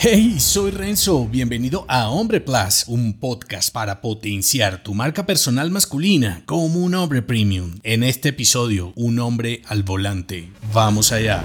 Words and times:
Hey, 0.00 0.38
soy 0.38 0.70
Renzo, 0.70 1.26
bienvenido 1.26 1.84
a 1.88 2.08
Hombre 2.08 2.40
Plus, 2.40 2.84
un 2.86 3.14
podcast 3.14 3.72
para 3.72 4.00
potenciar 4.00 4.80
tu 4.84 4.94
marca 4.94 5.26
personal 5.26 5.72
masculina 5.72 6.44
como 6.46 6.78
un 6.84 6.94
hombre 6.94 7.20
premium. 7.20 7.80
En 7.82 8.04
este 8.04 8.28
episodio, 8.28 8.92
un 8.94 9.18
hombre 9.18 9.62
al 9.66 9.82
volante. 9.82 10.50
Vamos 10.72 11.10
allá. 11.10 11.42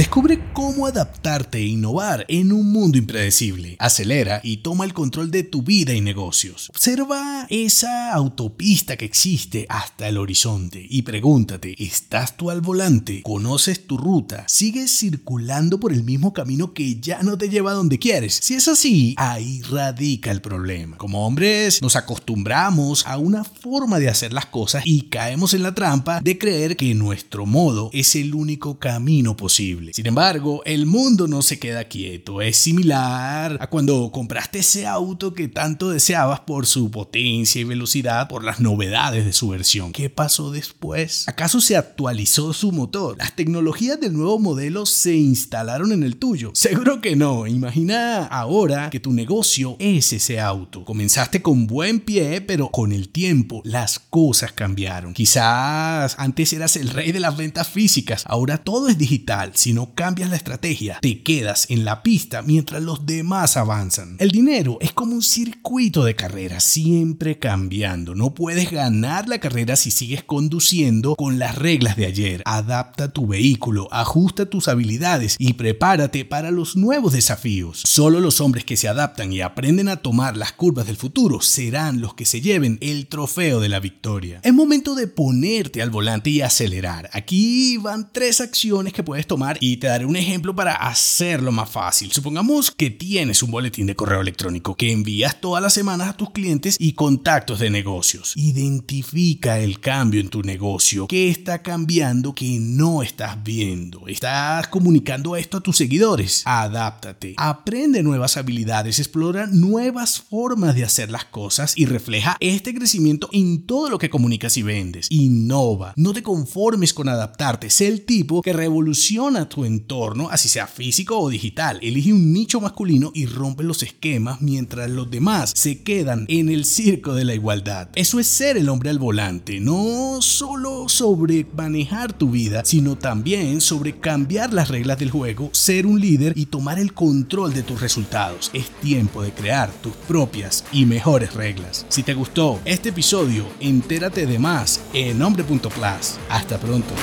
Descubre 0.00 0.40
cómo 0.54 0.86
adaptarte 0.86 1.58
e 1.58 1.66
innovar 1.66 2.24
en 2.28 2.52
un 2.52 2.72
mundo 2.72 2.96
impredecible. 2.96 3.76
Acelera 3.78 4.40
y 4.42 4.56
toma 4.62 4.86
el 4.86 4.94
control 4.94 5.30
de 5.30 5.42
tu 5.42 5.60
vida 5.62 5.92
y 5.92 6.00
negocios. 6.00 6.70
Observa 6.70 7.46
esa 7.50 8.14
autopista 8.14 8.96
que 8.96 9.04
existe 9.04 9.66
hasta 9.68 10.08
el 10.08 10.16
horizonte 10.16 10.86
y 10.88 11.02
pregúntate, 11.02 11.74
¿estás 11.78 12.38
tú 12.38 12.50
al 12.50 12.62
volante? 12.62 13.20
¿Conoces 13.20 13.86
tu 13.86 13.98
ruta? 13.98 14.46
¿Sigues 14.48 14.90
circulando 14.90 15.78
por 15.78 15.92
el 15.92 16.02
mismo 16.02 16.32
camino 16.32 16.72
que 16.72 16.98
ya 16.98 17.22
no 17.22 17.36
te 17.36 17.50
lleva 17.50 17.72
a 17.72 17.74
donde 17.74 17.98
quieres? 17.98 18.40
Si 18.42 18.54
es 18.54 18.68
así, 18.68 19.14
ahí 19.18 19.60
radica 19.60 20.30
el 20.30 20.40
problema. 20.40 20.96
Como 20.96 21.26
hombres 21.26 21.82
nos 21.82 21.96
acostumbramos 21.96 23.06
a 23.06 23.18
una 23.18 23.44
forma 23.44 23.98
de 23.98 24.08
hacer 24.08 24.32
las 24.32 24.46
cosas 24.46 24.82
y 24.86 25.10
caemos 25.10 25.52
en 25.52 25.62
la 25.62 25.74
trampa 25.74 26.22
de 26.22 26.38
creer 26.38 26.78
que 26.78 26.94
nuestro 26.94 27.44
modo 27.44 27.90
es 27.92 28.16
el 28.16 28.34
único 28.34 28.78
camino 28.78 29.36
posible. 29.36 29.89
Sin 29.92 30.06
embargo, 30.06 30.62
el 30.64 30.86
mundo 30.86 31.26
no 31.26 31.42
se 31.42 31.58
queda 31.58 31.84
quieto. 31.84 32.42
Es 32.42 32.56
similar 32.56 33.56
a 33.60 33.66
cuando 33.68 34.10
compraste 34.12 34.60
ese 34.60 34.86
auto 34.86 35.34
que 35.34 35.48
tanto 35.48 35.90
deseabas 35.90 36.40
por 36.40 36.66
su 36.66 36.90
potencia 36.90 37.60
y 37.60 37.64
velocidad, 37.64 38.28
por 38.28 38.44
las 38.44 38.60
novedades 38.60 39.24
de 39.24 39.32
su 39.32 39.48
versión. 39.48 39.92
¿Qué 39.92 40.10
pasó 40.10 40.50
después? 40.50 41.28
¿Acaso 41.28 41.60
se 41.60 41.76
actualizó 41.76 42.52
su 42.52 42.72
motor? 42.72 43.16
¿Las 43.18 43.36
tecnologías 43.36 44.00
del 44.00 44.14
nuevo 44.14 44.38
modelo 44.38 44.86
se 44.86 45.14
instalaron 45.14 45.92
en 45.92 46.02
el 46.02 46.16
tuyo? 46.16 46.50
Seguro 46.54 47.00
que 47.00 47.16
no. 47.16 47.46
Imagina 47.46 48.26
ahora 48.26 48.90
que 48.90 49.00
tu 49.00 49.12
negocio 49.12 49.76
es 49.78 50.12
ese 50.12 50.40
auto. 50.40 50.84
Comenzaste 50.84 51.42
con 51.42 51.66
buen 51.66 52.00
pie, 52.00 52.40
pero 52.40 52.70
con 52.70 52.92
el 52.92 53.08
tiempo 53.08 53.62
las 53.64 53.98
cosas 53.98 54.52
cambiaron. 54.52 55.14
Quizás 55.14 56.14
antes 56.18 56.52
eras 56.52 56.76
el 56.76 56.90
rey 56.90 57.12
de 57.12 57.20
las 57.20 57.36
ventas 57.36 57.68
físicas, 57.68 58.24
ahora 58.26 58.58
todo 58.58 58.88
es 58.88 58.98
digital. 58.98 59.52
No 59.72 59.80
no 59.80 59.94
cambias 59.94 60.28
la 60.28 60.36
estrategia, 60.36 60.98
te 61.00 61.22
quedas 61.22 61.64
en 61.70 61.86
la 61.86 62.02
pista 62.02 62.42
mientras 62.42 62.82
los 62.82 63.06
demás 63.06 63.56
avanzan. 63.56 64.16
El 64.18 64.30
dinero 64.30 64.76
es 64.82 64.92
como 64.92 65.14
un 65.14 65.22
circuito 65.22 66.04
de 66.04 66.14
carrera, 66.14 66.60
siempre 66.60 67.38
cambiando. 67.38 68.14
No 68.14 68.34
puedes 68.34 68.70
ganar 68.70 69.26
la 69.26 69.38
carrera 69.38 69.76
si 69.76 69.90
sigues 69.90 70.22
conduciendo 70.22 71.16
con 71.16 71.38
las 71.38 71.56
reglas 71.56 71.96
de 71.96 72.04
ayer. 72.04 72.42
Adapta 72.44 73.10
tu 73.10 73.26
vehículo, 73.26 73.88
ajusta 73.90 74.44
tus 74.44 74.68
habilidades 74.68 75.36
y 75.38 75.54
prepárate 75.54 76.26
para 76.26 76.50
los 76.50 76.76
nuevos 76.76 77.14
desafíos. 77.14 77.82
Solo 77.86 78.20
los 78.20 78.42
hombres 78.42 78.66
que 78.66 78.76
se 78.76 78.86
adaptan 78.86 79.32
y 79.32 79.40
aprenden 79.40 79.88
a 79.88 79.96
tomar 79.96 80.36
las 80.36 80.52
curvas 80.52 80.86
del 80.86 80.98
futuro 80.98 81.40
serán 81.40 82.02
los 82.02 82.12
que 82.12 82.26
se 82.26 82.42
lleven 82.42 82.76
el 82.82 83.06
trofeo 83.06 83.60
de 83.60 83.70
la 83.70 83.80
victoria. 83.80 84.40
Es 84.44 84.52
momento 84.52 84.94
de 84.94 85.06
ponerte 85.06 85.80
al 85.80 85.88
volante 85.88 86.28
y 86.28 86.42
acelerar. 86.42 87.08
Aquí 87.14 87.78
van 87.78 88.10
tres 88.12 88.42
acciones 88.42 88.92
que 88.92 89.02
puedes 89.02 89.26
tomar 89.26 89.56
y 89.60 89.76
te 89.76 89.86
daré 89.86 90.06
un 90.06 90.16
ejemplo 90.16 90.54
para 90.56 90.72
hacerlo 90.72 91.52
más 91.52 91.70
fácil. 91.70 92.10
Supongamos 92.10 92.70
que 92.70 92.90
tienes 92.90 93.42
un 93.42 93.50
boletín 93.50 93.86
de 93.86 93.94
correo 93.94 94.22
electrónico 94.22 94.74
que 94.74 94.90
envías 94.90 95.40
todas 95.40 95.62
las 95.62 95.74
semanas 95.74 96.08
a 96.08 96.16
tus 96.16 96.30
clientes 96.30 96.76
y 96.78 96.94
contactos 96.94 97.60
de 97.60 97.70
negocios. 97.70 98.32
Identifica 98.36 99.58
el 99.58 99.78
cambio 99.80 100.20
en 100.20 100.30
tu 100.30 100.42
negocio. 100.42 101.06
¿Qué 101.06 101.28
está 101.28 101.62
cambiando 101.62 102.34
que 102.34 102.58
no 102.58 103.02
estás 103.02 103.42
viendo? 103.42 104.08
¿Estás 104.08 104.66
comunicando 104.68 105.36
esto 105.36 105.58
a 105.58 105.62
tus 105.62 105.76
seguidores? 105.76 106.42
Adáptate. 106.46 107.34
Aprende 107.36 108.02
nuevas 108.02 108.38
habilidades, 108.38 108.98
explora 108.98 109.46
nuevas 109.46 110.20
formas 110.20 110.74
de 110.74 110.84
hacer 110.84 111.10
las 111.10 111.26
cosas 111.26 111.74
y 111.76 111.84
refleja 111.84 112.36
este 112.40 112.74
crecimiento 112.74 113.28
en 113.32 113.66
todo 113.66 113.90
lo 113.90 113.98
que 113.98 114.08
comunicas 114.08 114.56
y 114.56 114.62
vendes. 114.62 115.06
Innova. 115.10 115.92
No 115.96 116.14
te 116.14 116.22
conformes 116.22 116.94
con 116.94 117.08
adaptarte. 117.08 117.68
Sé 117.68 117.88
el 117.88 118.06
tipo 118.06 118.40
que 118.40 118.54
revoluciona 118.54 119.49
tu 119.50 119.66
entorno, 119.66 120.30
así 120.30 120.48
sea 120.48 120.66
físico 120.66 121.18
o 121.18 121.28
digital. 121.28 121.78
Elige 121.82 122.14
un 122.14 122.32
nicho 122.32 122.62
masculino 122.62 123.10
y 123.14 123.26
rompe 123.26 123.62
los 123.62 123.82
esquemas 123.82 124.40
mientras 124.40 124.88
los 124.88 125.10
demás 125.10 125.52
se 125.54 125.82
quedan 125.82 126.24
en 126.28 126.48
el 126.48 126.64
circo 126.64 127.14
de 127.14 127.24
la 127.24 127.34
igualdad. 127.34 127.90
Eso 127.94 128.18
es 128.18 128.26
ser 128.26 128.56
el 128.56 128.70
hombre 128.70 128.88
al 128.88 128.98
volante, 128.98 129.60
no 129.60 130.22
solo 130.22 130.88
sobre 130.88 131.46
manejar 131.54 132.14
tu 132.14 132.30
vida, 132.30 132.62
sino 132.64 132.96
también 132.96 133.60
sobre 133.60 133.98
cambiar 133.98 134.54
las 134.54 134.68
reglas 134.68 134.98
del 134.98 135.10
juego, 135.10 135.50
ser 135.52 135.86
un 135.86 136.00
líder 136.00 136.32
y 136.36 136.46
tomar 136.46 136.78
el 136.78 136.94
control 136.94 137.52
de 137.52 137.62
tus 137.62 137.80
resultados. 137.80 138.50
Es 138.54 138.70
tiempo 138.80 139.22
de 139.22 139.32
crear 139.32 139.70
tus 139.82 139.92
propias 140.08 140.64
y 140.72 140.86
mejores 140.86 141.34
reglas. 141.34 141.84
Si 141.88 142.02
te 142.02 142.14
gustó 142.14 142.60
este 142.64 142.90
episodio, 142.90 143.44
entérate 143.60 144.26
de 144.26 144.38
más 144.38 144.80
en 144.94 145.20
hombre.plus. 145.20 146.18
Hasta 146.28 146.58
pronto. 146.58 146.94